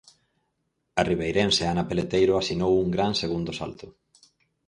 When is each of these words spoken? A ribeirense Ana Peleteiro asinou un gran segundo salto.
A 0.99 1.01
ribeirense 1.09 1.63
Ana 1.71 1.83
Peleteiro 1.89 2.33
asinou 2.37 2.73
un 2.83 2.89
gran 2.95 3.13
segundo 3.21 3.51
salto. 3.59 3.87